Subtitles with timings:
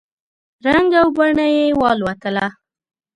[0.65, 2.47] رنګ او بڼه یې والوتله!